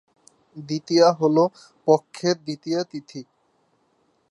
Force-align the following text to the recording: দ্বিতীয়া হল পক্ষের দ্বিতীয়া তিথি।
দ্বিতীয়া 0.67 1.07
হল 1.19 1.37
পক্ষের 1.87 2.35
দ্বিতীয়া 2.45 2.81
তিথি। 2.91 3.21